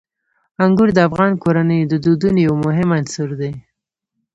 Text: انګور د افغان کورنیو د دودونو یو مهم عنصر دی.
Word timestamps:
انګور 0.63 0.89
د 0.93 0.99
افغان 1.07 1.31
کورنیو 1.43 1.89
د 1.91 1.93
دودونو 2.03 2.39
یو 2.47 2.53
مهم 2.65 2.89
عنصر 2.97 3.29
دی. 3.41 3.51